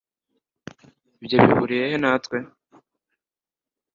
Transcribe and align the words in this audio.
Ibyo 1.21 1.37
bihuriye 1.43 1.83
he 1.91 1.97
natwe 2.01 2.37